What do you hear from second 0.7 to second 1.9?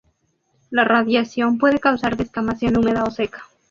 La radiación puede